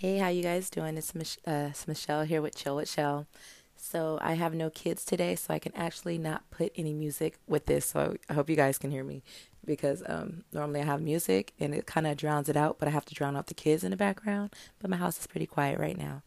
Hey, 0.00 0.18
how 0.18 0.28
you 0.28 0.44
guys 0.44 0.70
doing? 0.70 0.96
It's, 0.96 1.12
Mich- 1.12 1.40
uh, 1.44 1.70
it's 1.70 1.88
Michelle 1.88 2.22
here 2.22 2.40
with 2.40 2.54
Chill 2.54 2.76
with 2.76 2.88
Shell. 2.88 3.26
So 3.74 4.16
I 4.22 4.34
have 4.34 4.54
no 4.54 4.70
kids 4.70 5.04
today, 5.04 5.34
so 5.34 5.52
I 5.52 5.58
can 5.58 5.74
actually 5.74 6.18
not 6.18 6.48
put 6.52 6.70
any 6.76 6.94
music 6.94 7.36
with 7.48 7.66
this. 7.66 7.86
So 7.86 8.14
I 8.30 8.34
hope 8.34 8.48
you 8.48 8.54
guys 8.54 8.78
can 8.78 8.92
hear 8.92 9.02
me 9.02 9.24
because 9.64 10.04
um, 10.06 10.44
normally 10.52 10.82
I 10.82 10.84
have 10.84 11.02
music 11.02 11.52
and 11.58 11.74
it 11.74 11.86
kind 11.86 12.06
of 12.06 12.16
drowns 12.16 12.48
it 12.48 12.56
out, 12.56 12.78
but 12.78 12.86
I 12.86 12.92
have 12.92 13.06
to 13.06 13.14
drown 13.14 13.36
out 13.36 13.48
the 13.48 13.54
kids 13.54 13.82
in 13.82 13.90
the 13.90 13.96
background. 13.96 14.54
But 14.78 14.88
my 14.88 14.98
house 14.98 15.18
is 15.18 15.26
pretty 15.26 15.46
quiet 15.46 15.80
right 15.80 15.98
now. 15.98 16.22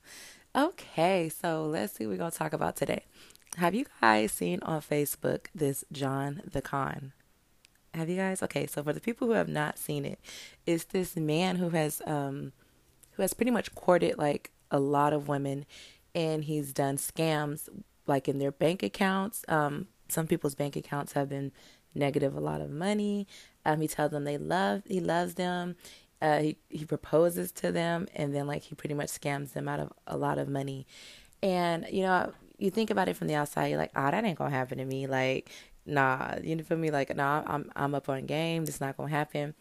Okay, 0.53 1.29
so 1.29 1.63
let's 1.65 1.93
see 1.93 2.05
what 2.05 2.11
we're 2.11 2.17
gonna 2.17 2.31
talk 2.31 2.51
about 2.51 2.75
today. 2.75 3.05
Have 3.55 3.73
you 3.73 3.85
guys 4.01 4.33
seen 4.33 4.59
on 4.63 4.81
Facebook 4.81 5.45
this 5.55 5.85
John 5.93 6.41
the 6.45 6.61
Con? 6.61 7.13
Have 7.93 8.09
you 8.09 8.17
guys? 8.17 8.43
Okay, 8.43 8.67
so 8.67 8.83
for 8.83 8.91
the 8.91 8.99
people 8.99 9.29
who 9.29 9.33
have 9.33 9.47
not 9.47 9.77
seen 9.77 10.03
it, 10.03 10.19
it's 10.65 10.83
this 10.83 11.15
man 11.15 11.55
who 11.55 11.69
has 11.69 12.01
um 12.05 12.51
who 13.21 13.23
has 13.23 13.35
pretty 13.35 13.51
much 13.51 13.75
courted 13.75 14.17
like 14.17 14.49
a 14.71 14.79
lot 14.79 15.13
of 15.13 15.27
women 15.27 15.67
and 16.15 16.43
he's 16.45 16.73
done 16.73 16.97
scams 16.97 17.69
like 18.07 18.27
in 18.27 18.39
their 18.39 18.51
bank 18.51 18.81
accounts. 18.81 19.45
Um, 19.47 19.87
some 20.09 20.25
people's 20.25 20.55
bank 20.55 20.75
accounts 20.75 21.13
have 21.13 21.29
been 21.29 21.51
negative 21.93 22.35
a 22.35 22.39
lot 22.39 22.61
of 22.61 22.71
money. 22.71 23.27
Um, 23.63 23.79
he 23.79 23.87
tells 23.87 24.09
them 24.09 24.23
they 24.23 24.39
love 24.39 24.81
he 24.87 24.99
loves 24.99 25.35
them. 25.35 25.75
Uh, 26.19 26.39
he 26.39 26.57
he 26.69 26.83
proposes 26.83 27.51
to 27.51 27.71
them 27.71 28.07
and 28.15 28.33
then 28.33 28.47
like 28.47 28.63
he 28.63 28.73
pretty 28.73 28.95
much 28.95 29.09
scams 29.09 29.53
them 29.53 29.67
out 29.67 29.79
of 29.79 29.93
a 30.07 30.17
lot 30.17 30.39
of 30.39 30.49
money. 30.49 30.87
And 31.43 31.85
you 31.91 32.01
know, 32.01 32.33
you 32.57 32.71
think 32.71 32.89
about 32.89 33.07
it 33.07 33.15
from 33.15 33.27
the 33.27 33.35
outside, 33.35 33.67
you're 33.67 33.77
like, 33.77 33.91
oh, 33.95 34.09
that 34.09 34.23
ain't 34.23 34.39
gonna 34.39 34.49
happen 34.49 34.79
to 34.79 34.85
me. 34.85 35.05
Like, 35.05 35.51
nah, 35.85 36.37
you 36.43 36.55
know, 36.55 36.63
for 36.63 36.75
me, 36.75 36.89
like, 36.89 37.15
nah, 37.15 37.43
I'm 37.45 37.71
I'm 37.75 37.93
up 37.93 38.09
on 38.09 38.25
game. 38.25 38.63
It's 38.63 38.81
not 38.81 38.97
gonna 38.97 39.09
happen. 39.09 39.53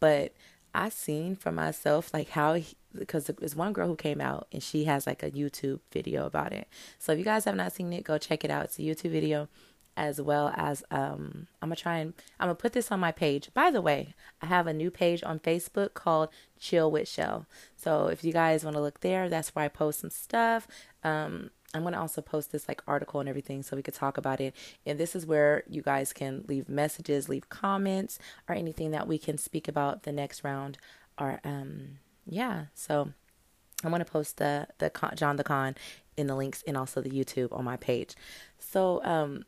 But 0.00 0.32
I 0.74 0.88
seen 0.88 1.36
for 1.36 1.52
myself 1.52 2.12
like 2.12 2.30
how 2.30 2.56
because 2.96 3.26
there's 3.26 3.56
one 3.56 3.72
girl 3.72 3.88
who 3.88 3.96
came 3.96 4.20
out 4.20 4.46
and 4.52 4.62
she 4.62 4.84
has 4.84 5.06
like 5.06 5.22
a 5.22 5.30
YouTube 5.30 5.80
video 5.92 6.26
about 6.26 6.52
it. 6.52 6.68
So 6.98 7.12
if 7.12 7.18
you 7.18 7.24
guys 7.24 7.44
have 7.44 7.56
not 7.56 7.72
seen 7.72 7.92
it, 7.92 8.04
go 8.04 8.18
check 8.18 8.44
it 8.44 8.50
out. 8.50 8.64
It's 8.64 8.78
a 8.78 8.82
YouTube 8.82 9.10
video 9.10 9.48
as 9.96 10.20
well 10.20 10.52
as 10.56 10.82
um 10.90 11.46
I'm 11.62 11.68
gonna 11.68 11.76
try 11.76 11.98
and 11.98 12.14
I'm 12.40 12.48
gonna 12.48 12.56
put 12.56 12.72
this 12.72 12.90
on 12.90 13.00
my 13.00 13.12
page. 13.12 13.50
By 13.54 13.70
the 13.70 13.80
way, 13.80 14.14
I 14.42 14.46
have 14.46 14.66
a 14.66 14.72
new 14.72 14.90
page 14.90 15.22
on 15.22 15.38
Facebook 15.38 15.94
called 15.94 16.30
Chill 16.58 16.90
with 16.90 17.08
Shell. 17.08 17.46
So 17.76 18.08
if 18.08 18.24
you 18.24 18.32
guys 18.32 18.64
want 18.64 18.76
to 18.76 18.82
look 18.82 19.00
there, 19.00 19.28
that's 19.28 19.54
where 19.54 19.64
I 19.64 19.68
post 19.68 20.00
some 20.00 20.10
stuff. 20.10 20.66
Um 21.02 21.50
I'm 21.74 21.82
going 21.82 21.92
to 21.92 22.00
also 22.00 22.22
post 22.22 22.52
this 22.52 22.68
like 22.68 22.82
article 22.86 23.20
and 23.20 23.28
everything 23.28 23.62
so 23.62 23.74
we 23.76 23.82
could 23.82 23.94
talk 23.94 24.16
about 24.16 24.40
it. 24.40 24.54
And 24.86 24.98
this 24.98 25.16
is 25.16 25.26
where 25.26 25.64
you 25.68 25.82
guys 25.82 26.12
can 26.12 26.44
leave 26.46 26.68
messages, 26.68 27.28
leave 27.28 27.48
comments, 27.48 28.18
or 28.48 28.54
anything 28.54 28.92
that 28.92 29.08
we 29.08 29.18
can 29.18 29.36
speak 29.36 29.66
about 29.66 30.04
the 30.04 30.12
next 30.12 30.44
round. 30.44 30.78
Or 31.18 31.40
um, 31.44 31.98
yeah. 32.26 32.66
So 32.74 33.10
I'm 33.82 33.90
going 33.90 34.04
to 34.04 34.10
post 34.10 34.38
the 34.38 34.68
the 34.78 34.90
con, 34.90 35.12
John 35.16 35.36
the 35.36 35.44
Con 35.44 35.74
in 36.16 36.26
the 36.26 36.36
links 36.36 36.62
and 36.66 36.76
also 36.76 37.00
the 37.00 37.10
YouTube 37.10 37.52
on 37.56 37.64
my 37.64 37.76
page. 37.76 38.14
So 38.58 39.02
um, 39.04 39.44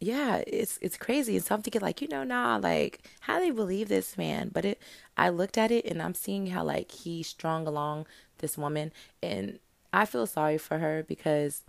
yeah, 0.00 0.42
it's 0.46 0.78
it's 0.80 0.96
crazy. 0.96 1.36
And 1.36 1.44
so 1.44 1.54
I'm 1.54 1.62
thinking 1.62 1.82
like, 1.82 2.00
you 2.00 2.08
know, 2.08 2.24
nah, 2.24 2.56
like 2.56 3.02
how 3.20 3.38
they 3.38 3.50
believe 3.50 3.88
this 3.88 4.16
man. 4.16 4.50
But 4.52 4.64
it, 4.64 4.82
I 5.16 5.28
looked 5.28 5.58
at 5.58 5.70
it 5.70 5.84
and 5.84 6.00
I'm 6.00 6.14
seeing 6.14 6.48
how 6.48 6.64
like 6.64 6.90
he 6.90 7.22
strung 7.22 7.66
along 7.66 8.06
this 8.38 8.56
woman 8.56 8.92
and 9.22 9.58
I 9.92 10.06
feel 10.06 10.26
sorry 10.26 10.56
for 10.56 10.78
her 10.78 11.04
because 11.06 11.64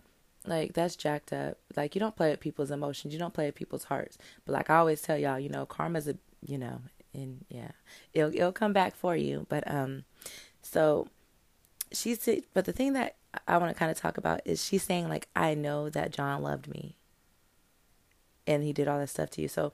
like 0.46 0.72
that's 0.72 0.96
jacked 0.96 1.32
up. 1.32 1.58
Like 1.76 1.94
you 1.94 2.00
don't 2.00 2.16
play 2.16 2.30
with 2.30 2.40
people's 2.40 2.70
emotions, 2.70 3.12
you 3.12 3.20
don't 3.20 3.34
play 3.34 3.46
with 3.46 3.54
people's 3.54 3.84
hearts. 3.84 4.16
But 4.44 4.52
like 4.52 4.70
I 4.70 4.76
always 4.76 5.02
tell 5.02 5.18
y'all, 5.18 5.38
you 5.38 5.48
know, 5.48 5.66
karma's 5.66 6.08
a 6.08 6.16
you 6.44 6.58
know, 6.58 6.80
and 7.14 7.44
yeah, 7.48 7.72
it'll 8.12 8.34
it'll 8.34 8.52
come 8.52 8.72
back 8.72 8.94
for 8.94 9.16
you. 9.16 9.46
But 9.48 9.68
um, 9.70 10.04
so 10.62 11.08
she 11.92 12.14
said, 12.14 12.44
but 12.54 12.64
the 12.64 12.72
thing 12.72 12.92
that 12.94 13.16
I 13.46 13.58
want 13.58 13.72
to 13.72 13.78
kind 13.78 13.90
of 13.90 13.96
talk 13.96 14.16
about 14.18 14.40
is 14.44 14.64
she's 14.64 14.82
saying 14.82 15.08
like 15.08 15.28
I 15.34 15.54
know 15.54 15.88
that 15.90 16.12
John 16.12 16.42
loved 16.42 16.68
me, 16.68 16.96
and 18.46 18.62
he 18.62 18.72
did 18.72 18.88
all 18.88 18.98
that 18.98 19.10
stuff 19.10 19.30
to 19.30 19.42
you. 19.42 19.48
So 19.48 19.72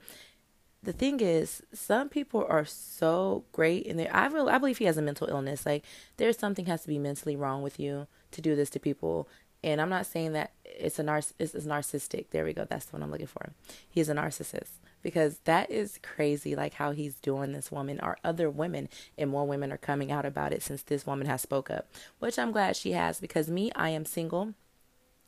the 0.81 0.93
thing 0.93 1.19
is, 1.19 1.61
some 1.73 2.09
people 2.09 2.45
are 2.47 2.65
so 2.65 3.43
great, 3.51 3.85
and 3.87 3.99
I 4.01 4.25
I 4.25 4.57
believe 4.57 4.77
he 4.77 4.85
has 4.85 4.97
a 4.97 5.01
mental 5.01 5.27
illness. 5.27 5.65
Like 5.65 5.83
there's 6.17 6.37
something 6.37 6.65
has 6.65 6.81
to 6.83 6.87
be 6.87 6.99
mentally 6.99 7.35
wrong 7.35 7.61
with 7.61 7.79
you 7.79 8.07
to 8.31 8.41
do 8.41 8.55
this 8.55 8.69
to 8.71 8.79
people. 8.79 9.27
And 9.61 9.81
I'm 9.81 9.89
not 9.89 10.05
saying 10.05 10.31
that 10.33 10.51
it's 10.63 10.99
a 10.99 11.03
narciss 11.03 11.33
it's, 11.37 11.53
it's 11.53 11.65
narcissistic. 11.65 12.27
There 12.31 12.45
we 12.45 12.53
go. 12.53 12.65
That's 12.65 12.85
the 12.85 12.95
one 12.95 13.03
I'm 13.03 13.11
looking 13.11 13.27
for. 13.27 13.51
He's 13.89 14.07
a 14.07 14.13
narcissist 14.13 14.71
because 15.01 15.39
that 15.45 15.69
is 15.69 15.99
crazy. 16.01 16.55
Like 16.55 16.75
how 16.75 16.91
he's 16.91 17.15
doing 17.15 17.51
this 17.51 17.71
woman 17.71 17.99
or 18.01 18.17
other 18.23 18.49
women, 18.49 18.89
and 19.17 19.29
more 19.29 19.45
women 19.45 19.71
are 19.71 19.77
coming 19.77 20.11
out 20.11 20.25
about 20.25 20.53
it 20.53 20.61
since 20.61 20.81
this 20.81 21.05
woman 21.05 21.27
has 21.27 21.41
spoke 21.41 21.69
up, 21.69 21.89
which 22.19 22.37
I'm 22.37 22.51
glad 22.51 22.75
she 22.75 22.91
has. 22.93 23.19
Because 23.19 23.49
me, 23.49 23.71
I 23.75 23.89
am 23.89 24.05
single 24.05 24.53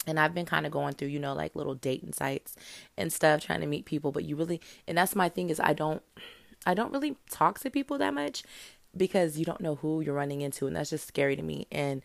and 0.08 0.20
I've 0.20 0.34
been 0.34 0.46
kind 0.46 0.66
of 0.66 0.72
going 0.72 0.94
through, 0.94 1.10
you 1.10 1.20
know, 1.20 1.34
like 1.34 1.56
little 1.56 1.76
dating 1.76 2.14
sites 2.14 2.56
and 2.98 3.14
stuff, 3.14 3.42
trying 3.42 3.62
to 3.62 3.68
meet 3.68 3.86
people. 3.86 4.12
But 4.12 4.26
you 4.26 4.36
really, 4.36 4.62
and 4.88 4.98
that's 4.98 5.16
my 5.16 5.30
thing 5.30 5.50
is 5.50 5.60
I 5.60 5.74
don't, 5.74 6.02
I 6.66 6.74
don't 6.74 6.92
really 6.92 7.18
talk 7.30 7.60
to 7.60 7.70
people 7.70 7.98
that 8.00 8.14
much 8.14 8.44
because 8.96 9.38
you 9.38 9.46
don't 9.46 9.62
know 9.62 9.76
who 9.76 10.02
you're 10.02 10.16
running 10.16 10.42
into, 10.42 10.68
and 10.68 10.76
that's 10.76 10.90
just 10.90 11.08
scary 11.08 11.36
to 11.36 11.42
me. 11.42 11.68
And 11.72 12.02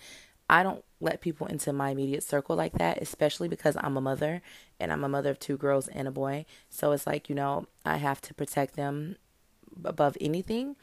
I 0.48 0.62
don't 0.62 0.84
let 1.00 1.20
people 1.20 1.46
into 1.46 1.72
my 1.72 1.90
immediate 1.90 2.22
circle 2.22 2.56
like 2.56 2.72
that, 2.74 3.02
especially 3.02 3.48
because 3.48 3.76
I'm 3.80 3.96
a 3.96 4.00
mother 4.00 4.42
and 4.78 4.92
I'm 4.92 5.04
a 5.04 5.08
mother 5.08 5.30
of 5.30 5.38
two 5.38 5.56
girls 5.56 5.88
and 5.88 6.06
a 6.06 6.12
boy. 6.12 6.46
So 6.70 6.92
it's 6.92 7.06
like, 7.06 7.28
you 7.28 7.34
know, 7.34 7.66
I 7.84 7.96
have 7.96 8.20
to 8.22 8.34
protect 8.34 8.76
them 8.76 9.16
above 9.84 10.16
anything. 10.20 10.76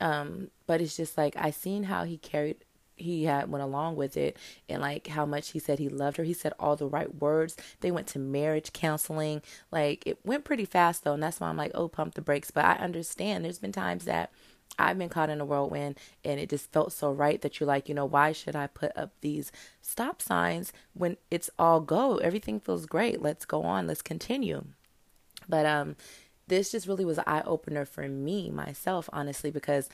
Um, 0.00 0.50
but 0.66 0.80
it's 0.80 0.96
just 0.96 1.18
like 1.18 1.36
I 1.36 1.50
seen 1.50 1.84
how 1.84 2.04
he 2.04 2.16
carried 2.16 2.56
he 3.00 3.24
had 3.24 3.50
went 3.50 3.64
along 3.64 3.96
with 3.96 4.16
it 4.16 4.36
and 4.68 4.82
like 4.82 5.06
how 5.08 5.24
much 5.24 5.50
he 5.50 5.58
said 5.58 5.78
he 5.78 5.88
loved 5.88 6.18
her. 6.18 6.24
He 6.24 6.34
said 6.34 6.52
all 6.58 6.76
the 6.76 6.86
right 6.86 7.14
words. 7.14 7.56
They 7.80 7.90
went 7.90 8.06
to 8.08 8.18
marriage 8.18 8.72
counseling. 8.72 9.42
Like 9.72 10.06
it 10.06 10.18
went 10.24 10.44
pretty 10.44 10.66
fast 10.66 11.04
though, 11.04 11.14
and 11.14 11.22
that's 11.22 11.40
why 11.40 11.48
I'm 11.48 11.56
like, 11.56 11.72
oh, 11.74 11.88
pump 11.88 12.14
the 12.14 12.22
brakes. 12.22 12.50
But 12.50 12.64
I 12.66 12.74
understand 12.74 13.44
there's 13.44 13.58
been 13.58 13.72
times 13.72 14.04
that 14.04 14.30
I've 14.86 14.98
been 14.98 15.08
caught 15.08 15.30
in 15.30 15.40
a 15.40 15.44
whirlwind 15.44 15.98
and 16.24 16.40
it 16.40 16.48
just 16.50 16.72
felt 16.72 16.92
so 16.92 17.10
right 17.12 17.40
that 17.42 17.58
you're 17.58 17.66
like, 17.66 17.88
you 17.88 17.94
know, 17.94 18.04
why 18.04 18.32
should 18.32 18.56
I 18.56 18.66
put 18.66 18.96
up 18.96 19.12
these 19.20 19.52
stop 19.80 20.20
signs 20.22 20.72
when 20.94 21.16
it's 21.30 21.50
all 21.58 21.80
go? 21.80 22.16
Everything 22.18 22.60
feels 22.60 22.86
great. 22.86 23.22
Let's 23.22 23.44
go 23.44 23.62
on. 23.62 23.86
Let's 23.86 24.02
continue. 24.02 24.64
But 25.48 25.66
um 25.66 25.96
this 26.48 26.72
just 26.72 26.88
really 26.88 27.04
was 27.04 27.18
an 27.18 27.24
eye 27.26 27.42
opener 27.46 27.84
for 27.84 28.08
me 28.08 28.50
myself, 28.50 29.08
honestly, 29.12 29.50
because 29.52 29.88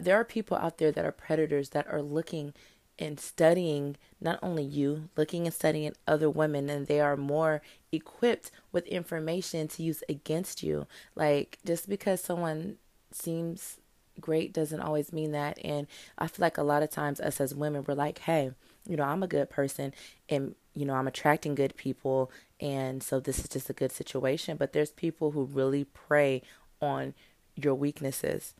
there 0.00 0.14
are 0.14 0.24
people 0.24 0.56
out 0.56 0.78
there 0.78 0.92
that 0.92 1.04
are 1.04 1.12
predators 1.12 1.70
that 1.70 1.86
are 1.88 2.02
looking 2.02 2.54
and 2.98 3.20
studying 3.20 3.96
not 4.20 4.38
only 4.42 4.62
you, 4.62 5.08
looking 5.16 5.44
and 5.44 5.52
studying 5.54 5.92
other 6.06 6.30
women, 6.30 6.70
and 6.70 6.86
they 6.86 7.00
are 7.00 7.16
more 7.16 7.60
equipped 7.92 8.50
with 8.72 8.86
information 8.86 9.68
to 9.68 9.82
use 9.82 10.02
against 10.08 10.62
you. 10.62 10.86
Like, 11.14 11.58
just 11.64 11.88
because 11.88 12.22
someone 12.22 12.76
seems 13.10 13.78
great 14.20 14.52
doesn't 14.52 14.80
always 14.80 15.12
mean 15.12 15.32
that. 15.32 15.58
And 15.64 15.86
I 16.18 16.26
feel 16.26 16.44
like 16.44 16.58
a 16.58 16.62
lot 16.62 16.82
of 16.82 16.90
times, 16.90 17.20
us 17.20 17.40
as 17.40 17.54
women, 17.54 17.84
we're 17.86 17.94
like, 17.94 18.18
hey, 18.20 18.52
you 18.86 18.96
know, 18.96 19.04
I'm 19.04 19.22
a 19.22 19.28
good 19.28 19.50
person 19.50 19.92
and, 20.28 20.54
you 20.74 20.84
know, 20.84 20.94
I'm 20.94 21.08
attracting 21.08 21.54
good 21.54 21.76
people. 21.76 22.30
And 22.60 23.02
so 23.02 23.20
this 23.20 23.38
is 23.38 23.48
just 23.48 23.70
a 23.70 23.74
good 23.74 23.92
situation. 23.92 24.56
But 24.56 24.72
there's 24.72 24.90
people 24.90 25.32
who 25.32 25.44
really 25.44 25.84
prey 25.84 26.42
on 26.80 27.14
your 27.56 27.74
weaknesses. 27.74 28.54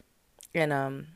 And 0.55 0.73
um, 0.73 1.09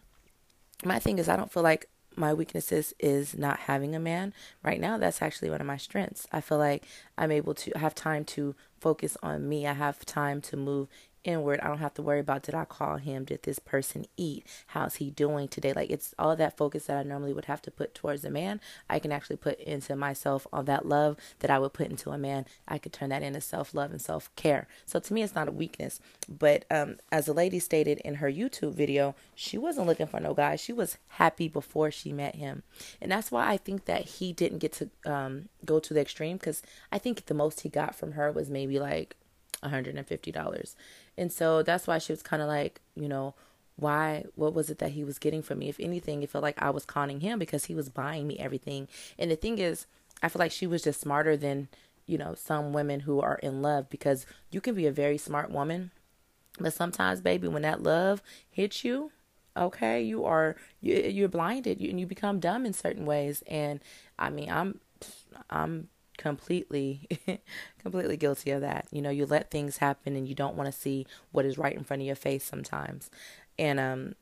my 0.85 0.99
thing 0.99 1.19
is, 1.19 1.29
I 1.29 1.37
don't 1.37 1.53
feel 1.53 1.63
like 1.63 1.89
my 2.17 2.35
weaknesses 2.35 2.93
is 2.99 3.37
not 3.37 3.61
having 3.61 3.95
a 3.95 4.01
man. 4.01 4.35
Right 4.63 4.81
now, 4.81 4.99
that's 4.99 5.23
actually 5.23 5.51
one 5.51 5.61
of 5.61 5.67
my 5.67 5.77
strengths. 5.77 6.27
I 6.33 6.41
feel 6.41 6.59
like 6.59 6.85
I'm 7.17 7.31
able 7.31 7.55
to 7.55 7.73
have 7.79 7.95
time 7.95 8.25
to 8.27 8.55
focus 8.81 9.17
on 9.23 9.49
me. 9.49 9.67
I 9.67 9.75
have 9.75 10.05
time 10.05 10.41
to 10.43 10.57
move 10.57 10.89
inward. 11.25 11.61
I 11.61 11.69
don't 11.69 11.79
have 11.79 11.95
to 11.95 12.03
worry 12.03 12.21
about 12.21 12.43
did 12.43 12.55
I 12.55 12.65
call 12.65 12.97
him? 12.97 13.25
Did 13.25 13.43
this 13.43 13.59
person 13.59 14.07
eat? 14.17 14.47
How's 14.69 14.97
he 14.97 15.11
doing 15.11 15.49
today? 15.49 15.73
Like 15.73 15.91
it's 15.91 16.15
all 16.19 16.37
that 16.37 16.57
focus 16.57 16.87
that 16.87 16.97
I 16.97 17.03
normally 17.03 17.33
would 17.33 17.45
have 17.47 17.63
to 17.63 17.71
put 17.71 17.95
towards 17.95 18.25
a 18.25 18.31
man. 18.31 18.61
I 18.89 18.99
can 18.99 19.13
actually 19.13 19.37
put 19.37 19.59
into 19.61 19.97
myself 19.97 20.47
all 20.53 20.63
that 20.65 20.87
love 20.87 21.17
that 21.41 21.51
I 21.51 21.59
would 21.59 21.73
put 21.73 21.91
into 21.91 22.11
a 22.11 22.19
man. 22.19 22.47
I 22.67 22.79
could 22.79 22.93
turn 22.93 23.11
that 23.11 23.23
into 23.23 23.41
self 23.41 23.75
love 23.75 23.91
and 23.91 24.01
self 24.01 24.35
care. 24.37 24.67
So 24.87 24.99
to 25.01 25.15
me, 25.15 25.23
it's 25.23 25.35
not 25.35 25.49
a 25.49 25.53
weakness. 25.53 26.01
But 26.29 26.65
um, 26.71 26.97
as 27.13 27.29
a 27.29 27.33
lady 27.33 27.59
stated 27.59 27.99
in 27.99 28.17
her 28.17 28.31
YouTube 28.31 28.75
video, 28.75 29.15
she 29.35 29.59
wasn't 29.59 29.87
looking 29.87 30.07
for 30.07 30.21
no 30.21 30.35
guy. 30.35 30.57
She 30.57 30.73
was 30.73 30.99
happy 31.09 31.49
before 31.49 31.91
she 31.91 32.13
met 32.13 32.37
him, 32.37 32.63
and 33.01 33.11
that's 33.11 33.31
why 33.31 33.49
I 33.49 33.57
think 33.57 33.85
that 33.87 34.05
he 34.05 34.33
didn't 34.33 34.59
get 34.59 34.73
to 34.75 34.91
um, 35.05 35.49
go 35.65 35.79
to 35.81 35.95
the 35.95 36.01
extreme 36.01 36.37
because 36.37 36.63
I 36.93 36.99
think 36.99 37.27
the 37.27 37.35
most 37.35 37.61
he 37.61 37.69
got 37.69 37.95
from 37.95 38.13
her 38.13 38.31
was 38.33 38.49
maybe 38.49 38.70
like 38.79 39.17
$150 39.63 40.75
and 41.19 41.33
so 41.33 41.63
that's 41.63 41.87
why 41.87 41.99
she 41.99 42.13
was 42.13 42.23
kind 42.23 42.43
of 42.43 42.49
like, 42.49 42.81
you 42.95 43.09
know, 43.09 43.35
why 43.77 44.25
what 44.35 44.55
was 44.55 44.71
it 44.71 44.79
that 44.79 44.93
he 44.93 45.05
was 45.05 45.19
getting 45.19 45.43
from 45.43 45.59
me? 45.59 45.69
If 45.69 45.81
anything, 45.81 46.23
it 46.23 46.31
felt 46.31 46.43
like 46.43 46.61
I 46.61 46.71
was 46.71 46.85
conning 46.85 47.21
him 47.21 47.39
because 47.39 47.67
he 47.67 47.75
was 47.75 47.89
buying 47.89 48.27
me 48.27 48.39
everything. 48.39 48.89
And 49.19 49.31
the 49.31 49.37
thing 49.37 49.59
is, 49.59 49.87
I 50.23 50.29
feel 50.29 50.41
like 50.41 50.53
she 50.53 50.67
was 50.67 50.83
just 50.83 51.01
smarter 51.01 51.37
than, 51.37 51.69
you 52.07 52.19
know, 52.19 52.35
some 52.35 52.73
women 52.73 53.01
who 53.01 53.21
are 53.21 53.37
in 53.37 53.63
love 53.63 53.91
because 53.91 54.27
you 54.51 54.61
can 54.61 54.75
be 54.75 54.87
a 54.87 54.93
very 54.93 55.19
smart 55.19 55.51
woman, 55.51 55.91
but 56.59 56.73
sometimes 56.73 57.21
baby 57.21 57.49
when 57.49 57.63
that 57.63 57.83
love 57.83 58.23
hits 58.51 58.85
you, 58.85 59.13
Okay, 59.57 60.01
you 60.03 60.25
are 60.25 60.57
you, 60.81 60.97
you're 60.97 61.29
blinded 61.29 61.81
and 61.81 61.99
you 61.99 62.07
become 62.07 62.39
dumb 62.41 62.65
in 62.65 62.73
certain 62.73 63.05
ways. 63.05 63.43
And 63.47 63.81
I 64.19 64.31
mean, 64.31 64.51
I'm 64.51 64.81
I'm 65.51 65.89
completely 66.21 67.09
completely 67.83 68.17
guilty 68.17 68.51
of 68.51 68.61
that. 68.61 68.87
You 68.93 69.01
know, 69.01 69.11
you 69.11 69.25
let 69.25 69.51
things 69.51 69.79
happen 69.79 70.15
and 70.15 70.29
you 70.29 70.35
don't 70.35 70.55
want 70.55 70.73
to 70.73 70.79
see 70.79 71.07
what 71.33 71.47
is 71.47 71.57
right 71.57 71.75
in 71.75 71.83
front 71.83 72.03
of 72.03 72.07
your 72.07 72.15
face 72.17 72.45
sometimes. 72.45 73.11
And 73.59 73.81
um 73.81 74.15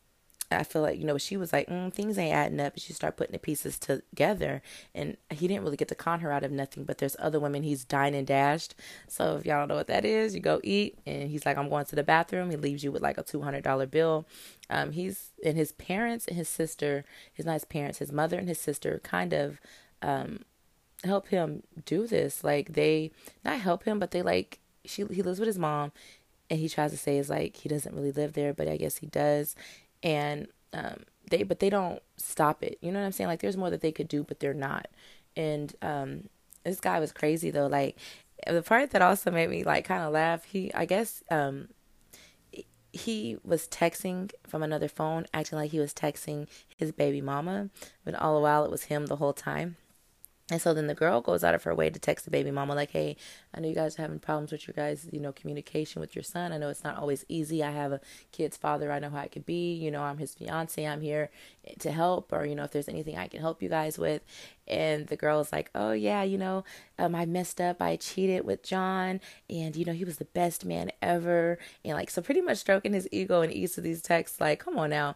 I 0.51 0.63
feel 0.63 0.81
like, 0.81 0.99
you 0.99 1.05
know, 1.05 1.19
she 1.19 1.37
was 1.37 1.53
like, 1.53 1.69
mm, 1.69 1.93
things 1.93 2.17
ain't 2.17 2.35
adding 2.35 2.59
up. 2.59 2.73
She 2.79 2.95
started 2.95 3.19
putting 3.19 3.35
the 3.35 3.39
pieces 3.39 3.79
together. 3.79 4.63
And 4.95 5.19
he 5.29 5.47
didn't 5.47 5.63
really 5.63 5.77
get 5.77 5.89
to 5.89 5.95
con 5.95 6.21
her 6.21 6.33
out 6.33 6.43
of 6.43 6.51
nothing, 6.51 6.85
but 6.85 6.97
there's 6.97 7.17
other 7.19 7.39
women 7.39 7.65
he's 7.65 7.85
dined 7.85 8.17
and 8.17 8.27
dashed. 8.27 8.75
So 9.09 9.37
if 9.37 9.45
y'all 9.45 9.59
don't 9.59 9.69
know 9.69 9.75
what 9.75 9.89
that 9.89 10.07
is, 10.07 10.35
you 10.35 10.41
go 10.41 10.59
eat. 10.65 10.99
And 11.05 11.29
he's 11.29 11.45
like, 11.45 11.59
I'm 11.59 11.69
going 11.69 11.85
to 11.85 11.97
the 11.97 12.03
bathroom. 12.03 12.49
He 12.49 12.57
leaves 12.57 12.83
you 12.83 12.91
with 12.91 13.03
like 13.03 13.19
a 13.19 13.25
$200 13.25 13.91
bill. 13.91 14.27
Um, 14.71 14.93
he's, 14.93 15.33
and 15.45 15.59
his 15.59 15.73
parents 15.73 16.27
and 16.27 16.39
his 16.39 16.49
sister, 16.49 17.05
his 17.31 17.45
nice 17.45 17.65
parents, 17.65 17.99
his 17.99 18.11
mother 18.11 18.39
and 18.39 18.49
his 18.49 18.59
sister 18.59 19.03
kind 19.05 19.35
of, 19.35 19.61
um, 20.01 20.45
help 21.05 21.29
him 21.29 21.63
do 21.85 22.07
this. 22.07 22.43
Like 22.45 22.75
they, 22.75 23.11
not 23.45 23.61
help 23.61 23.85
him, 23.85 23.99
but 23.99 24.11
they 24.11 24.23
like, 24.23 24.59
she, 24.85 25.05
he 25.07 25.23
lives 25.23 25.39
with 25.39 25.47
his 25.47 25.59
mom 25.59 25.93
and 26.51 26.59
he 26.59 26.69
tries 26.69 26.91
to 26.93 26.97
say 26.97 27.19
is 27.19 27.29
like 27.29 27.57
he 27.57 27.69
doesn't 27.69 27.95
really 27.95 28.13
live 28.13 28.33
there, 28.33 28.55
but 28.55 28.69
I 28.69 28.77
guess 28.77 28.97
he 28.97 29.07
does 29.07 29.55
and 30.03 30.49
um, 30.73 31.05
they 31.31 31.43
but 31.43 31.61
they 31.61 31.71
don't 31.71 32.03
stop 32.17 32.63
it. 32.63 32.79
You 32.81 32.93
know 32.93 33.01
what 33.01 33.07
I'm 33.07 33.13
saying? 33.13 33.29
Like 33.29 33.41
there's 33.41 33.57
more 33.57 33.71
that 33.71 33.81
they 33.81 33.93
could 33.93 34.09
do, 34.09 34.25
but 34.25 34.41
they're 34.41 34.55
not. 34.55 34.89
And 35.37 35.75
um, 35.83 36.29
this 36.65 36.81
guy 36.81 37.01
was 37.01 37.13
crazy 37.13 37.51
though. 37.51 37.67
Like 37.67 37.99
the 38.47 38.63
part 38.63 38.91
that 38.91 39.03
also 39.03 39.31
made 39.31 39.51
me 39.51 39.65
like 39.65 39.85
kind 39.85 40.03
of 40.03 40.13
laugh. 40.13 40.45
He 40.45 40.73
I 40.75 40.85
guess 40.85 41.23
um, 41.31 41.69
he 42.93 43.37
was 43.45 43.69
texting 43.69 44.31
from 44.47 44.63
another 44.63 44.89
phone, 44.89 45.27
acting 45.33 45.59
like 45.59 45.71
he 45.71 45.81
was 45.81 45.95
texting 45.95 46.47
his 46.77 46.93
baby 46.93 47.21
mama, 47.21 47.71
but 48.05 48.15
all 48.15 48.35
the 48.35 48.41
while 48.41 48.65
it 48.65 48.71
was 48.71 48.85
him 48.85 49.07
the 49.07 49.17
whole 49.17 49.33
time. 49.33 49.77
And 50.51 50.63
so 50.63 50.73
then 50.73 50.87
the 50.87 50.95
girl 50.95 51.21
goes 51.21 51.45
out 51.45 51.55
of 51.55 51.65
her 51.65 51.75
way 51.75 51.91
to 51.91 51.99
text 51.99 52.25
the 52.25 52.31
baby 52.31 52.51
mama, 52.51 52.75
like, 52.75 52.93
hey, 52.93 53.17
I 53.53 53.61
know 53.61 53.69
you 53.69 53.75
guys 53.75 53.99
are 53.99 54.03
having 54.03 54.19
problems 54.19 54.51
with 54.51 54.67
your 54.67 54.73
guys, 54.73 55.07
you 55.13 55.21
know, 55.21 55.31
communication 55.31 56.01
with 56.01 56.17
your 56.17 56.23
son. 56.23 56.53
I 56.53 56.59
know 56.59 56.71
it's 56.71 56.85
not 56.85 56.97
always 56.97 57.27
easy. 57.29 57.63
I 57.63 57.71
have 57.71 57.93
a 57.93 58.01
kid's 58.33 58.57
father. 58.57 58.91
I 58.91 58.99
know 58.99 59.11
how 59.11 59.21
it 59.21 59.31
could 59.31 59.45
be. 59.45 59.75
You 59.75 59.91
know, 59.91 60.03
I'm 60.03 60.17
his 60.17 60.35
fiance. 60.35 60.87
I'm 60.87 61.03
here 61.03 61.29
to 61.81 61.93
help, 61.93 62.33
or, 62.33 62.47
you 62.47 62.55
know, 62.55 62.65
if 62.65 62.71
there's 62.71 62.89
anything 62.89 63.19
I 63.19 63.29
can 63.29 63.41
help 63.41 63.63
you 63.63 63.69
guys 63.69 63.99
with. 63.99 64.23
And 64.67 65.07
the 65.09 65.17
girl 65.17 65.41
is 65.41 65.53
like, 65.53 65.71
oh, 65.75 65.93
yeah, 65.93 66.23
you 66.23 66.39
know, 66.39 66.65
um, 66.99 67.15
I 67.15 67.27
messed 67.27 67.61
up. 67.61 67.83
I 67.83 67.97
cheated 67.97 68.47
with 68.47 68.63
John, 68.63 69.21
and, 69.51 69.77
you 69.77 69.85
know, 69.85 69.93
he 69.93 70.05
was 70.05 70.17
the 70.17 70.25
best 70.25 70.65
man 70.65 70.91
ever. 71.03 71.59
And, 71.85 71.95
like, 71.95 72.09
so 72.09 72.23
pretty 72.23 72.41
much 72.41 72.57
stroking 72.57 72.95
his 72.95 73.09
ego 73.13 73.43
in 73.43 73.51
each 73.51 73.77
of 73.77 73.85
these 73.85 74.01
texts, 74.01 74.41
like, 74.41 74.61
come 74.61 74.79
on 74.79 74.89
now 74.91 75.15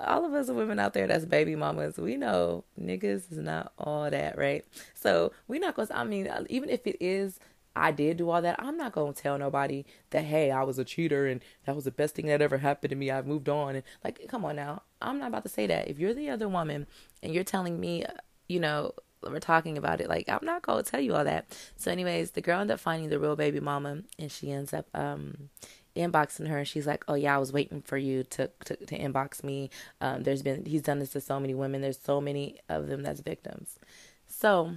all 0.00 0.24
of 0.24 0.32
us 0.32 0.48
women 0.48 0.78
out 0.78 0.94
there 0.94 1.06
that's 1.06 1.24
baby 1.24 1.56
mamas, 1.56 1.98
we 1.98 2.16
know 2.16 2.64
niggas 2.80 3.30
is 3.30 3.38
not 3.38 3.72
all 3.78 4.10
that, 4.10 4.38
right? 4.38 4.64
So 4.94 5.32
we 5.48 5.58
not 5.58 5.76
gonna. 5.76 5.88
I 5.92 6.04
mean, 6.04 6.28
even 6.48 6.70
if 6.70 6.86
it 6.86 6.96
is, 7.00 7.38
I 7.76 7.92
did 7.92 8.16
do 8.16 8.30
all 8.30 8.42
that. 8.42 8.56
I'm 8.58 8.76
not 8.76 8.92
gonna 8.92 9.12
tell 9.12 9.38
nobody 9.38 9.84
that 10.10 10.24
hey, 10.24 10.50
I 10.50 10.62
was 10.62 10.78
a 10.78 10.84
cheater 10.84 11.26
and 11.26 11.40
that 11.66 11.74
was 11.74 11.84
the 11.84 11.90
best 11.90 12.14
thing 12.14 12.26
that 12.26 12.42
ever 12.42 12.58
happened 12.58 12.90
to 12.90 12.96
me. 12.96 13.10
I've 13.10 13.26
moved 13.26 13.48
on 13.48 13.76
and 13.76 13.84
like, 14.02 14.26
come 14.28 14.44
on 14.44 14.56
now. 14.56 14.82
I'm 15.00 15.18
not 15.18 15.28
about 15.28 15.42
to 15.44 15.48
say 15.48 15.66
that. 15.66 15.88
If 15.88 15.98
you're 15.98 16.14
the 16.14 16.30
other 16.30 16.48
woman 16.48 16.86
and 17.22 17.32
you're 17.32 17.44
telling 17.44 17.78
me, 17.78 18.04
you 18.48 18.60
know, 18.60 18.94
we're 19.22 19.38
talking 19.38 19.76
about 19.78 20.00
it. 20.00 20.08
Like 20.08 20.28
I'm 20.28 20.44
not 20.44 20.62
gonna 20.62 20.82
tell 20.82 21.00
you 21.00 21.14
all 21.14 21.24
that. 21.24 21.56
So, 21.76 21.90
anyways, 21.90 22.32
the 22.32 22.40
girl 22.40 22.60
ended 22.60 22.74
up 22.74 22.80
finding 22.80 23.10
the 23.10 23.18
real 23.18 23.36
baby 23.36 23.60
mama, 23.60 24.02
and 24.18 24.32
she 24.32 24.50
ends 24.50 24.72
up 24.72 24.86
um 24.94 25.50
inboxing 25.96 26.48
her 26.48 26.58
and 26.58 26.68
she's 26.68 26.86
like 26.86 27.04
oh 27.08 27.14
yeah 27.14 27.34
i 27.34 27.38
was 27.38 27.52
waiting 27.52 27.82
for 27.82 27.98
you 27.98 28.22
to 28.22 28.48
to, 28.64 28.76
to 28.86 28.98
inbox 28.98 29.42
me. 29.42 29.70
Um, 30.00 30.22
there's 30.22 30.42
been 30.42 30.64
he's 30.64 30.82
done 30.82 30.98
this 30.98 31.10
to 31.10 31.20
so 31.20 31.40
many 31.40 31.54
women. 31.54 31.80
There's 31.80 31.98
so 32.00 32.20
many 32.20 32.58
of 32.68 32.88
them 32.88 33.02
that's 33.02 33.20
victims. 33.20 33.78
So 34.26 34.72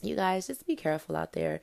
you 0.00 0.16
guys 0.16 0.46
just 0.46 0.66
be 0.66 0.76
careful 0.76 1.16
out 1.16 1.32
there. 1.32 1.60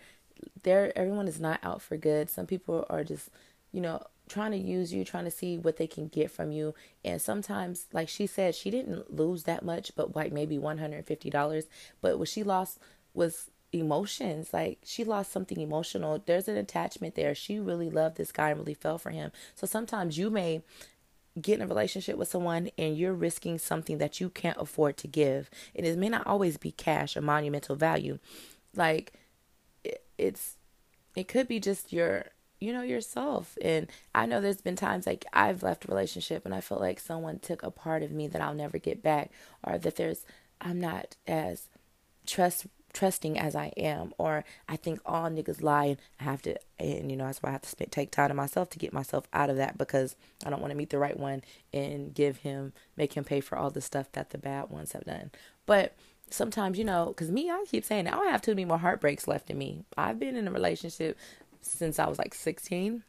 There 0.63 0.97
everyone 0.97 1.27
is 1.27 1.39
not 1.39 1.59
out 1.63 1.81
for 1.81 1.97
good. 1.97 2.29
Some 2.29 2.45
people 2.45 2.85
are 2.89 3.03
just 3.03 3.29
you 3.71 3.81
know 3.81 4.03
trying 4.27 4.51
to 4.51 4.57
use 4.57 4.93
you 4.93 5.03
trying 5.03 5.25
to 5.25 5.31
see 5.31 5.57
what 5.57 5.77
they 5.77 5.87
can 5.87 6.07
get 6.07 6.31
from 6.31 6.51
you. 6.51 6.73
And 7.03 7.21
sometimes 7.21 7.87
like 7.93 8.09
she 8.09 8.27
said 8.27 8.55
she 8.55 8.69
didn't 8.69 9.13
lose 9.13 9.43
that 9.43 9.63
much 9.63 9.91
but 9.95 10.15
like 10.15 10.31
maybe 10.31 10.57
$150 10.57 11.65
but 12.01 12.19
what 12.19 12.27
she 12.27 12.43
lost 12.43 12.79
was 13.13 13.49
emotions. 13.71 14.53
Like 14.53 14.79
she 14.83 15.03
lost 15.03 15.31
something 15.31 15.59
emotional. 15.59 16.21
There's 16.25 16.47
an 16.47 16.57
attachment 16.57 17.15
there. 17.15 17.35
She 17.35 17.59
really 17.59 17.89
loved 17.89 18.17
this 18.17 18.31
guy 18.31 18.49
and 18.49 18.59
really 18.59 18.73
fell 18.73 18.97
for 18.97 19.11
him. 19.11 19.31
So 19.55 19.67
sometimes 19.67 20.17
you 20.17 20.29
may 20.29 20.61
get 21.39 21.59
in 21.59 21.65
a 21.65 21.67
relationship 21.67 22.17
with 22.17 22.27
someone 22.27 22.69
and 22.77 22.97
you're 22.97 23.13
risking 23.13 23.57
something 23.59 23.97
that 23.99 24.19
you 24.19 24.29
can't 24.29 24.57
afford 24.59 24.97
to 24.97 25.07
give. 25.07 25.49
And 25.75 25.85
it 25.85 25.97
may 25.97 26.09
not 26.09 26.27
always 26.27 26.57
be 26.57 26.71
cash 26.71 27.15
or 27.15 27.21
monumental 27.21 27.75
value. 27.75 28.19
Like 28.75 29.13
it, 29.83 30.03
it's 30.17 30.57
it 31.15 31.27
could 31.27 31.47
be 31.47 31.59
just 31.59 31.93
your 31.93 32.25
you 32.59 32.73
know 32.73 32.81
yourself 32.81 33.57
and 33.61 33.87
i 34.13 34.25
know 34.25 34.41
there's 34.41 34.61
been 34.61 34.75
times 34.75 35.07
like 35.07 35.25
i've 35.31 35.63
left 35.63 35.85
a 35.85 35.87
relationship 35.87 36.45
and 36.45 36.53
i 36.53 36.59
felt 36.59 36.81
like 36.81 36.99
someone 36.99 37.39
took 37.39 37.63
a 37.63 37.71
part 37.71 38.03
of 38.03 38.11
me 38.11 38.27
that 38.27 38.41
i'll 38.41 38.53
never 38.53 38.77
get 38.77 39.01
back 39.01 39.31
or 39.63 39.77
that 39.77 39.95
there's 39.95 40.25
i'm 40.59 40.79
not 40.79 41.15
as 41.25 41.69
trust 42.25 42.67
trusting 42.93 43.37
as 43.37 43.55
I 43.55 43.71
am, 43.77 44.13
or 44.17 44.43
I 44.67 44.75
think 44.75 44.99
all 45.05 45.29
niggas 45.29 45.61
lie, 45.61 45.85
and 45.85 45.97
I 46.19 46.23
have 46.23 46.41
to, 46.43 46.55
and 46.79 47.09
you 47.11 47.17
know 47.17 47.25
that's 47.25 47.41
why 47.41 47.49
I 47.49 47.53
have 47.53 47.61
to 47.61 47.69
spend, 47.69 47.91
take 47.91 48.11
time 48.11 48.29
to 48.29 48.33
myself 48.33 48.69
to 48.71 48.79
get 48.79 48.93
myself 48.93 49.27
out 49.33 49.49
of 49.49 49.57
that 49.57 49.77
because 49.77 50.15
I 50.45 50.49
don't 50.49 50.61
want 50.61 50.71
to 50.71 50.77
meet 50.77 50.89
the 50.89 50.99
right 50.99 51.17
one 51.17 51.43
and 51.73 52.13
give 52.13 52.37
him, 52.37 52.73
make 52.97 53.13
him 53.13 53.23
pay 53.23 53.39
for 53.41 53.57
all 53.57 53.69
the 53.69 53.81
stuff 53.81 54.11
that 54.13 54.31
the 54.31 54.37
bad 54.37 54.69
ones 54.69 54.93
have 54.93 55.05
done. 55.05 55.31
But 55.65 55.95
sometimes, 56.29 56.77
you 56.77 56.85
know, 56.85 57.07
because 57.07 57.31
me, 57.31 57.49
I 57.49 57.63
keep 57.67 57.85
saying 57.85 58.07
I 58.07 58.11
don't 58.11 58.31
have 58.31 58.41
too 58.41 58.51
many 58.51 58.65
more 58.65 58.77
heartbreaks 58.77 59.27
left 59.27 59.49
in 59.49 59.57
me. 59.57 59.83
I've 59.97 60.19
been 60.19 60.35
in 60.35 60.47
a 60.47 60.51
relationship 60.51 61.17
since 61.61 61.99
I 61.99 62.07
was 62.07 62.17
like 62.17 62.33
16. 62.33 63.03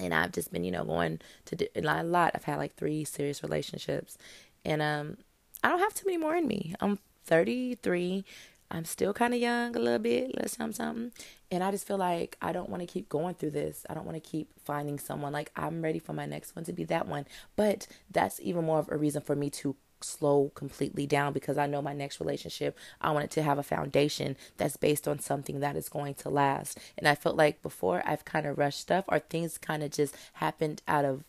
And 0.00 0.14
I've 0.14 0.32
just 0.32 0.52
been, 0.52 0.62
you 0.62 0.70
know, 0.70 0.84
going 0.84 1.20
to 1.46 1.56
do, 1.56 1.66
a 1.74 2.04
lot. 2.04 2.32
I've 2.34 2.44
had 2.44 2.58
like 2.58 2.76
three 2.76 3.02
serious 3.02 3.42
relationships, 3.42 4.16
and 4.64 4.80
um, 4.80 5.16
I 5.64 5.68
don't 5.68 5.80
have 5.80 5.94
too 5.94 6.06
many 6.06 6.16
more 6.16 6.36
in 6.36 6.46
me. 6.46 6.76
I'm 6.80 7.00
33 7.24 8.24
I'm 8.70 8.84
still 8.84 9.12
kind 9.12 9.34
of 9.34 9.40
young 9.40 9.74
a 9.74 9.78
little 9.78 9.98
bit, 9.98 10.34
little 10.34 10.48
something, 10.48 10.72
something. 10.72 11.12
And 11.50 11.64
I 11.64 11.70
just 11.72 11.86
feel 11.86 11.98
like 11.98 12.36
I 12.40 12.52
don't 12.52 12.68
want 12.68 12.82
to 12.82 12.86
keep 12.86 13.08
going 13.08 13.34
through 13.34 13.50
this. 13.50 13.84
I 13.90 13.94
don't 13.94 14.06
want 14.06 14.22
to 14.22 14.30
keep 14.30 14.48
finding 14.64 14.98
someone. 14.98 15.32
Like, 15.32 15.50
I'm 15.56 15.82
ready 15.82 15.98
for 15.98 16.12
my 16.12 16.26
next 16.26 16.54
one 16.54 16.64
to 16.66 16.72
be 16.72 16.84
that 16.84 17.08
one. 17.08 17.26
But 17.56 17.88
that's 18.10 18.40
even 18.40 18.64
more 18.64 18.78
of 18.78 18.88
a 18.90 18.96
reason 18.96 19.22
for 19.22 19.34
me 19.34 19.50
to 19.50 19.74
slow 20.02 20.50
completely 20.54 21.06
down 21.06 21.32
because 21.32 21.58
I 21.58 21.66
know 21.66 21.82
my 21.82 21.92
next 21.92 22.20
relationship, 22.20 22.78
I 23.00 23.10
want 23.10 23.24
it 23.24 23.30
to 23.32 23.42
have 23.42 23.58
a 23.58 23.62
foundation 23.62 24.36
that's 24.56 24.76
based 24.76 25.06
on 25.06 25.18
something 25.18 25.60
that 25.60 25.76
is 25.76 25.88
going 25.88 26.14
to 26.14 26.30
last. 26.30 26.78
And 26.96 27.08
I 27.08 27.14
felt 27.14 27.36
like 27.36 27.62
before 27.62 28.02
I've 28.06 28.24
kind 28.24 28.46
of 28.46 28.56
rushed 28.56 28.80
stuff 28.80 29.04
or 29.08 29.18
things 29.18 29.58
kind 29.58 29.82
of 29.82 29.90
just 29.90 30.16
happened 30.34 30.82
out 30.88 31.04
of 31.04 31.24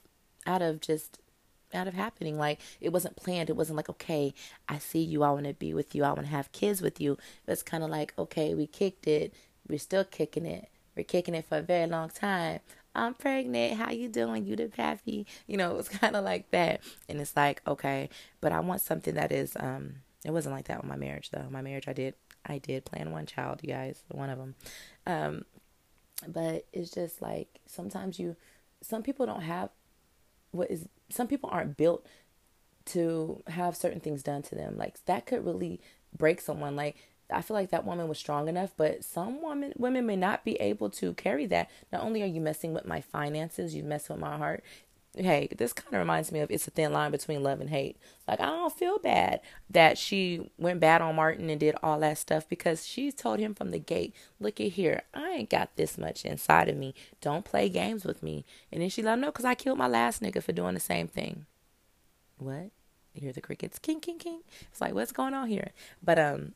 out 0.45 0.61
of 0.61 0.81
just 0.81 1.19
out 1.75 1.87
of 1.87 1.93
happening. 1.93 2.37
Like 2.37 2.59
it 2.79 2.89
wasn't 2.89 3.15
planned. 3.15 3.49
It 3.49 3.55
wasn't 3.55 3.77
like, 3.77 3.89
okay, 3.89 4.33
I 4.67 4.77
see 4.79 5.01
you. 5.01 5.23
I 5.23 5.31
want 5.31 5.45
to 5.45 5.53
be 5.53 5.73
with 5.73 5.93
you. 5.95 6.03
I 6.03 6.09
want 6.09 6.21
to 6.21 6.27
have 6.27 6.51
kids 6.51 6.81
with 6.81 6.99
you. 7.01 7.17
It's 7.47 7.63
kind 7.63 7.83
of 7.83 7.89
like, 7.89 8.13
okay, 8.17 8.53
we 8.53 8.67
kicked 8.67 9.07
it. 9.07 9.33
We're 9.67 9.79
still 9.79 10.03
kicking 10.03 10.45
it. 10.45 10.69
We're 10.95 11.03
kicking 11.03 11.35
it 11.35 11.45
for 11.45 11.57
a 11.57 11.61
very 11.61 11.87
long 11.87 12.09
time. 12.09 12.59
I'm 12.93 13.13
pregnant. 13.13 13.77
How 13.77 13.91
you 13.91 14.09
doing? 14.09 14.45
You 14.45 14.55
the 14.57 14.67
pappy? 14.67 15.25
You 15.47 15.57
know, 15.57 15.71
it 15.73 15.77
was 15.77 15.89
kind 15.89 16.15
of 16.15 16.23
like 16.25 16.51
that. 16.51 16.81
And 17.07 17.21
it's 17.21 17.35
like, 17.35 17.61
okay, 17.65 18.09
but 18.41 18.51
I 18.51 18.59
want 18.59 18.81
something 18.81 19.15
that 19.15 19.31
is. 19.31 19.55
um 19.59 19.95
It 20.25 20.31
wasn't 20.31 20.55
like 20.55 20.65
that 20.67 20.81
with 20.81 20.89
my 20.89 20.97
marriage 20.97 21.29
though. 21.31 21.47
My 21.49 21.61
marriage, 21.61 21.87
I 21.87 21.93
did, 21.93 22.15
I 22.45 22.57
did 22.59 22.85
plan 22.85 23.11
one 23.11 23.25
child. 23.25 23.61
You 23.63 23.69
guys, 23.69 24.03
one 24.09 24.29
of 24.29 24.37
them. 24.37 24.55
Um, 25.07 25.45
but 26.27 26.65
it's 26.73 26.91
just 26.91 27.21
like 27.21 27.47
sometimes 27.65 28.19
you, 28.19 28.35
some 28.83 29.01
people 29.03 29.25
don't 29.25 29.41
have 29.41 29.69
what 30.51 30.69
is 30.69 30.87
some 31.09 31.27
people 31.27 31.49
aren't 31.51 31.77
built 31.77 32.05
to 32.85 33.43
have 33.47 33.75
certain 33.75 33.99
things 33.99 34.23
done 34.23 34.41
to 34.43 34.55
them. 34.55 34.77
Like 34.77 35.03
that 35.05 35.25
could 35.25 35.45
really 35.45 35.79
break 36.17 36.41
someone. 36.41 36.75
Like 36.75 36.97
I 37.29 37.41
feel 37.41 37.55
like 37.55 37.69
that 37.69 37.85
woman 37.85 38.07
was 38.07 38.17
strong 38.17 38.47
enough, 38.47 38.71
but 38.75 39.03
some 39.03 39.41
women 39.41 39.73
women 39.77 40.05
may 40.05 40.15
not 40.15 40.43
be 40.43 40.55
able 40.55 40.89
to 40.91 41.13
carry 41.13 41.45
that. 41.47 41.69
Not 41.91 42.03
only 42.03 42.21
are 42.23 42.27
you 42.27 42.41
messing 42.41 42.73
with 42.73 42.85
my 42.85 43.01
finances, 43.01 43.75
you 43.75 43.83
mess 43.83 44.09
with 44.09 44.19
my 44.19 44.37
heart. 44.37 44.63
Hey, 45.13 45.49
this 45.57 45.73
kind 45.73 45.93
of 45.93 45.99
reminds 45.99 46.31
me 46.31 46.39
of 46.39 46.49
it's 46.49 46.67
a 46.67 46.71
thin 46.71 46.93
line 46.93 47.11
between 47.11 47.43
love 47.43 47.59
and 47.59 47.69
hate. 47.69 47.97
Like 48.27 48.39
I 48.39 48.45
don't 48.45 48.73
feel 48.73 48.97
bad 48.97 49.41
that 49.69 49.97
she 49.97 50.49
went 50.57 50.79
bad 50.79 51.01
on 51.01 51.15
Martin 51.15 51.49
and 51.49 51.59
did 51.59 51.75
all 51.83 51.99
that 51.99 52.17
stuff 52.17 52.47
because 52.47 52.87
she 52.87 53.11
told 53.11 53.39
him 53.39 53.53
from 53.53 53.71
the 53.71 53.79
gate, 53.79 54.15
"Look 54.39 54.61
at 54.61 54.71
here, 54.73 55.01
I 55.13 55.29
ain't 55.31 55.49
got 55.49 55.75
this 55.75 55.97
much 55.97 56.23
inside 56.23 56.69
of 56.69 56.77
me. 56.77 56.95
Don't 57.19 57.43
play 57.43 57.67
games 57.67 58.05
with 58.05 58.23
me." 58.23 58.45
And 58.71 58.81
then 58.81 58.89
she 58.89 59.01
let 59.01 59.15
him 59.15 59.21
know 59.21 59.31
because 59.31 59.43
I 59.43 59.53
killed 59.53 59.77
my 59.77 59.87
last 59.87 60.21
nigga 60.21 60.41
for 60.41 60.53
doing 60.53 60.75
the 60.75 60.79
same 60.79 61.09
thing. 61.09 61.45
What? 62.37 62.71
You 63.13 63.21
hear 63.21 63.33
the 63.33 63.41
crickets, 63.41 63.79
king, 63.79 63.99
king, 63.99 64.17
king. 64.17 64.41
It's 64.71 64.79
like, 64.79 64.93
what's 64.93 65.11
going 65.11 65.33
on 65.33 65.49
here? 65.49 65.71
But 66.01 66.17
um, 66.17 66.53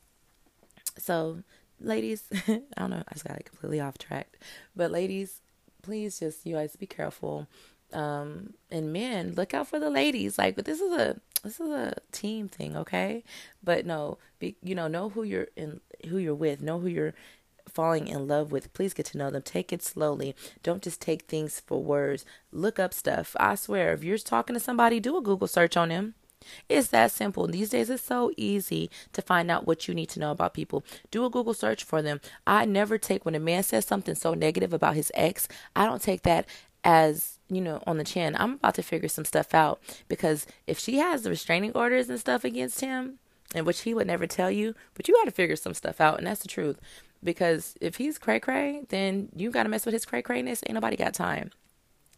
so 0.98 1.44
ladies, 1.80 2.24
I 2.48 2.62
don't 2.78 2.90
know, 2.90 3.04
I 3.08 3.14
just 3.14 3.26
got 3.26 3.44
completely 3.44 3.80
off 3.80 3.98
track. 3.98 4.40
But 4.76 4.92
ladies, 4.92 5.42
please 5.82 6.20
just 6.20 6.46
you 6.46 6.56
guys 6.56 6.76
be 6.76 6.88
careful 6.88 7.48
Um, 7.94 8.54
and 8.72 8.92
men, 8.92 9.34
look 9.36 9.54
out 9.54 9.68
for 9.68 9.80
the 9.80 9.90
ladies. 9.90 10.38
Like, 10.38 10.56
but 10.56 10.66
this 10.66 10.82
is 10.82 10.92
a 10.92 11.20
this 11.44 11.60
is 11.60 11.70
a 11.70 11.96
team 12.12 12.48
thing, 12.48 12.76
okay? 12.76 13.24
But 13.64 13.86
no, 13.86 14.18
be, 14.40 14.56
you 14.64 14.74
know, 14.74 14.88
know 14.88 15.10
who 15.10 15.24
you're 15.24 15.48
in, 15.56 15.82
who 16.10 16.18
you're 16.18 16.34
with, 16.34 16.62
know 16.62 16.80
who 16.80 16.88
you're 16.88 17.14
falling 17.70 18.08
in 18.08 18.28
love 18.28 18.52
with. 18.52 18.74
Please 18.74 18.94
get 18.94 19.06
to 19.08 19.18
know 19.18 19.30
them. 19.30 19.42
Take 19.42 19.72
it 19.72 19.84
slowly. 19.84 20.36
Don't 20.64 20.82
just 20.82 21.02
take 21.02 21.24
things 21.24 21.60
for 21.60 21.82
words. 21.82 22.26
Look 22.52 22.80
up 22.80 22.94
stuff. 22.94 23.36
I 23.40 23.56
swear, 23.56 23.94
if 23.94 24.04
you're 24.04 24.18
talking 24.18 24.56
to 24.56 24.60
somebody, 24.60 25.00
do 25.00 25.18
a 25.18 25.22
Google 25.22 25.48
search 25.48 25.78
on 25.78 25.90
them. 25.90 26.16
It's 26.70 26.90
that 26.90 27.12
simple. 27.12 27.48
These 27.48 27.72
days, 27.72 27.90
it's 27.90 28.04
so 28.04 28.32
easy 28.38 28.92
to 29.14 29.22
find 29.22 29.50
out 29.50 29.66
what 29.66 29.88
you 29.88 29.96
need 29.96 30.10
to 30.10 30.20
know 30.20 30.32
about 30.32 30.54
people. 30.54 30.84
Do 31.10 31.26
a 31.26 31.30
Google 31.30 31.54
search 31.56 31.84
for 31.84 32.02
them. 32.02 32.22
I 32.46 32.66
never 32.66 32.98
take, 32.98 33.26
when 33.26 33.36
a 33.36 33.40
man 33.40 33.64
says 33.64 33.86
something 33.86 34.16
so 34.16 34.34
negative 34.34 34.74
about 34.74 34.96
his 34.96 35.12
ex, 35.16 35.48
I 35.76 35.86
don't 35.86 36.02
take 36.02 36.22
that 36.24 36.46
as, 36.86 37.40
you 37.50 37.60
know, 37.60 37.84
on 37.86 37.98
the 37.98 38.04
chin. 38.04 38.36
I'm 38.40 38.54
about 38.54 38.76
to 38.76 38.84
figure 38.84 39.10
some 39.10 39.26
stuff 39.26 39.54
out 39.54 39.82
because 40.08 40.48
if 40.68 40.80
she 40.80 40.98
has 41.00 41.24
the 41.24 41.30
restraining 41.30 41.74
orders 41.74 42.10
and 42.10 42.20
stuff 42.20 42.46
against 42.46 42.80
him, 42.80 43.20
and 43.54 43.66
which 43.66 43.82
he 43.82 43.94
would 43.94 44.08
never 44.08 44.28
tell 44.28 44.52
you, 44.52 44.76
but 44.96 45.08
you 45.08 45.14
got 45.16 45.26
to 45.26 45.32
figure 45.32 45.56
some 45.56 45.74
stuff 45.74 46.02
out, 46.02 46.18
and 46.18 46.28
that's 46.28 46.42
the 46.42 46.48
truth. 46.48 46.80
Because 47.24 47.76
if 47.80 47.96
he's 47.98 48.18
cray 48.18 48.40
cray, 48.40 48.84
then 48.90 49.30
you 49.36 49.50
got 49.50 49.64
to 49.64 49.70
mess 49.70 49.86
with 49.86 49.94
his 49.94 50.06
cray 50.06 50.22
crayness. 50.22 50.64
Ain't 50.66 50.74
nobody 50.74 50.96
got 50.96 51.14
time 51.14 51.52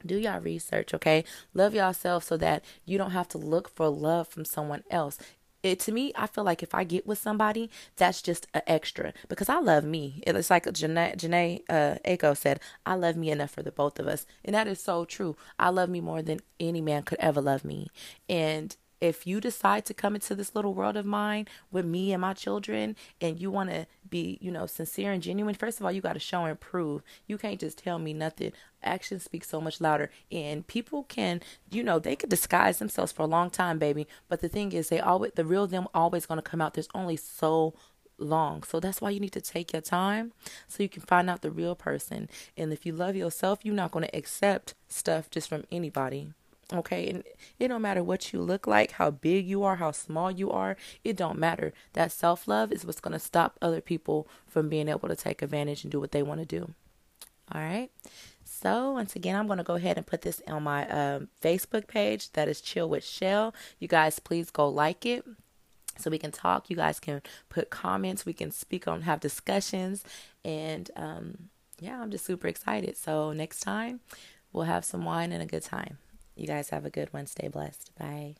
do 0.05 0.17
y'all 0.17 0.39
research, 0.39 0.93
okay? 0.93 1.23
Love 1.53 1.73
yourself 1.73 2.23
so 2.23 2.37
that 2.37 2.63
you 2.85 2.97
don't 2.97 3.11
have 3.11 3.27
to 3.29 3.37
look 3.37 3.69
for 3.75 3.89
love 3.89 4.27
from 4.27 4.45
someone 4.45 4.83
else. 4.89 5.17
It, 5.67 5.79
to 5.81 5.91
me, 5.91 6.13
I 6.15 6.27
feel 6.27 6.43
like 6.43 6.63
if 6.63 6.73
I 6.73 6.83
get 6.83 7.05
with 7.05 7.17
somebody, 7.17 7.69
that's 7.97 8.21
just 8.21 8.47
an 8.53 8.61
extra 8.67 9.13
because 9.27 9.49
I 9.49 9.59
love 9.59 9.83
me. 9.83 10.23
It's 10.25 10.49
like 10.49 10.65
Jhené, 10.65 11.17
Jhené 11.17 11.63
uh, 11.69 11.97
Aiko 12.05 12.35
said, 12.37 12.59
I 12.85 12.95
love 12.95 13.17
me 13.17 13.31
enough 13.31 13.51
for 13.51 13.63
the 13.63 13.71
both 13.71 13.99
of 13.99 14.07
us. 14.07 14.25
And 14.45 14.55
that 14.55 14.67
is 14.67 14.81
so 14.81 15.03
true. 15.03 15.35
I 15.59 15.69
love 15.69 15.89
me 15.89 15.99
more 15.99 16.21
than 16.21 16.39
any 16.59 16.81
man 16.81 17.03
could 17.03 17.19
ever 17.19 17.41
love 17.41 17.65
me. 17.65 17.89
And 18.29 18.75
if 19.01 19.27
you 19.27 19.39
decide 19.39 19.85
to 19.85 19.93
come 19.93 20.15
into 20.15 20.35
this 20.35 20.55
little 20.55 20.73
world 20.73 20.97
of 20.97 21.05
mine 21.05 21.47
with 21.71 21.85
me 21.85 22.13
and 22.13 22.21
my 22.21 22.33
children 22.33 22.95
and 23.21 23.39
you 23.39 23.51
want 23.51 23.69
to 23.69 23.85
be 24.09 24.37
you 24.41 24.51
know 24.51 24.65
sincere 24.65 25.11
and 25.11 25.23
genuine 25.23 25.55
first 25.55 25.79
of 25.79 25.85
all 25.85 25.91
you 25.91 26.01
got 26.01 26.13
to 26.13 26.19
show 26.19 26.45
and 26.45 26.59
prove 26.59 27.01
you 27.27 27.37
can't 27.37 27.59
just 27.59 27.77
tell 27.77 27.99
me 27.99 28.13
nothing 28.13 28.51
actions 28.83 29.23
speak 29.23 29.43
so 29.43 29.59
much 29.59 29.81
louder 29.81 30.09
and 30.31 30.67
people 30.67 31.03
can 31.03 31.41
you 31.71 31.83
know 31.83 31.99
they 31.99 32.15
could 32.15 32.29
disguise 32.29 32.79
themselves 32.79 33.11
for 33.11 33.23
a 33.23 33.27
long 33.27 33.49
time 33.49 33.79
baby 33.79 34.07
but 34.27 34.41
the 34.41 34.49
thing 34.49 34.71
is 34.71 34.89
they 34.89 34.99
always 34.99 35.31
the 35.35 35.45
real 35.45 35.67
them 35.67 35.87
always 35.93 36.25
going 36.25 36.37
to 36.37 36.41
come 36.41 36.61
out 36.61 36.73
there's 36.73 36.89
only 36.93 37.15
so 37.15 37.73
long. 38.19 38.63
So 38.63 38.79
that's 38.79 39.01
why 39.01 39.11
you 39.11 39.19
need 39.19 39.33
to 39.33 39.41
take 39.41 39.73
your 39.73 39.81
time 39.81 40.33
so 40.67 40.83
you 40.83 40.89
can 40.89 41.01
find 41.01 41.29
out 41.29 41.41
the 41.41 41.51
real 41.51 41.75
person. 41.75 42.29
And 42.55 42.73
if 42.73 42.85
you 42.85 42.93
love 42.93 43.15
yourself, 43.15 43.59
you're 43.63 43.75
not 43.75 43.91
going 43.91 44.05
to 44.05 44.17
accept 44.17 44.73
stuff 44.87 45.29
just 45.29 45.49
from 45.49 45.65
anybody. 45.71 46.33
Okay, 46.73 47.09
and 47.09 47.23
it 47.59 47.69
don't 47.69 47.81
matter 47.81 48.03
what 48.03 48.33
you 48.33 48.41
look 48.41 48.67
like, 48.67 48.91
how 48.93 49.09
big 49.09 49.47
you 49.47 49.63
are, 49.63 49.77
how 49.77 49.91
small 49.91 50.29
you 50.29 50.51
are, 50.51 50.75
it 51.01 51.15
don't 51.15 51.39
matter. 51.39 51.71
That 51.93 52.11
self 52.11 52.45
love 52.45 52.73
is 52.73 52.85
what's 52.85 52.99
going 52.99 53.13
to 53.13 53.19
stop 53.19 53.57
other 53.61 53.79
people 53.79 54.27
from 54.45 54.67
being 54.67 54.89
able 54.89 55.07
to 55.07 55.15
take 55.15 55.41
advantage 55.41 55.83
and 55.83 55.91
do 55.91 55.99
what 55.99 56.11
they 56.11 56.21
want 56.21 56.41
to 56.41 56.45
do. 56.45 56.73
All 57.53 57.61
right. 57.61 57.89
So, 58.43 58.91
once 58.91 59.15
again, 59.15 59.35
I'm 59.35 59.47
going 59.47 59.57
to 59.57 59.63
go 59.63 59.75
ahead 59.75 59.97
and 59.97 60.05
put 60.05 60.23
this 60.23 60.41
on 60.47 60.63
my 60.63 60.87
um, 60.89 61.29
Facebook 61.41 61.87
page. 61.87 62.31
That 62.31 62.47
is 62.47 62.59
Chill 62.59 62.89
with 62.89 63.05
Shell. 63.05 63.53
You 63.79 63.87
guys, 63.87 64.19
please 64.19 64.49
go 64.49 64.67
like 64.67 65.05
it 65.05 65.23
so 65.97 66.09
we 66.09 66.17
can 66.17 66.31
talk. 66.31 66.69
You 66.69 66.75
guys 66.75 66.99
can 66.99 67.21
put 67.49 67.69
comments. 67.69 68.25
We 68.25 68.33
can 68.33 68.51
speak 68.51 68.87
on, 68.87 69.03
have 69.03 69.19
discussions. 69.19 70.03
And 70.43 70.91
um, 70.95 71.49
yeah, 71.79 72.01
I'm 72.01 72.11
just 72.11 72.25
super 72.25 72.47
excited. 72.47 72.97
So, 72.97 73.31
next 73.31 73.61
time, 73.61 74.01
we'll 74.51 74.65
have 74.65 74.83
some 74.83 75.05
wine 75.05 75.31
and 75.31 75.43
a 75.43 75.45
good 75.45 75.63
time. 75.63 75.97
You 76.37 76.47
guys 76.47 76.69
have 76.69 76.85
a 76.85 76.89
good 76.89 77.13
one. 77.13 77.25
Stay 77.27 77.47
blessed. 77.47 77.91
Bye. 77.97 78.35